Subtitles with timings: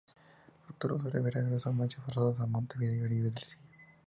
[0.65, 3.67] Fructuoso Rivera regresó a marchas forzadas a Montevideo y Oribe lo siguió.